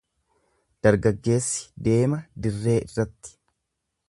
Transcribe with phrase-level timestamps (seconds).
[0.87, 3.37] Dargaggeessi deema dirree irratti.